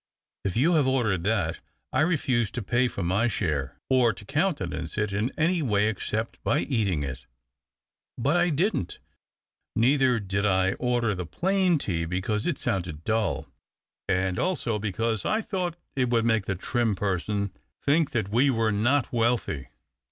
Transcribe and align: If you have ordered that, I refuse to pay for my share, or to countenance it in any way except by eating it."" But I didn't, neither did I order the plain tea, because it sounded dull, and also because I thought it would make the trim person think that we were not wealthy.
If 0.43 0.57
you 0.57 0.73
have 0.73 0.87
ordered 0.87 1.21
that, 1.25 1.59
I 1.93 1.99
refuse 2.01 2.49
to 2.53 2.63
pay 2.63 2.87
for 2.87 3.03
my 3.03 3.27
share, 3.27 3.77
or 3.87 4.13
to 4.13 4.25
countenance 4.25 4.97
it 4.97 5.13
in 5.13 5.31
any 5.37 5.61
way 5.61 5.89
except 5.89 6.43
by 6.43 6.61
eating 6.61 7.03
it."" 7.03 7.27
But 8.17 8.35
I 8.35 8.49
didn't, 8.49 8.97
neither 9.75 10.19
did 10.19 10.43
I 10.43 10.73
order 10.73 11.13
the 11.13 11.27
plain 11.27 11.77
tea, 11.77 12.05
because 12.05 12.47
it 12.47 12.57
sounded 12.57 13.03
dull, 13.03 13.45
and 14.09 14.39
also 14.39 14.79
because 14.79 15.23
I 15.23 15.39
thought 15.39 15.75
it 15.95 16.09
would 16.09 16.25
make 16.25 16.47
the 16.47 16.55
trim 16.55 16.95
person 16.95 17.51
think 17.79 18.09
that 18.09 18.29
we 18.29 18.49
were 18.49 18.71
not 18.71 19.13
wealthy. 19.13 19.67